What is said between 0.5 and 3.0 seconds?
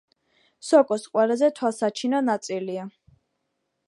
სოკოს ყველაზე თვალსაჩინო ნაწილია.